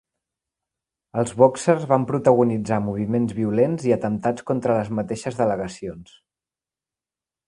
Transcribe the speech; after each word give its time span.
Els 1.23 1.33
bòxers 1.41 1.83
van 1.91 2.07
protagonitzar 2.11 2.79
moviments 2.85 3.35
violents 3.41 3.85
i 3.89 3.93
atemptats 3.97 4.47
contra 4.53 4.79
les 4.81 4.89
mateixes 5.01 5.37
delegacions. 5.43 6.17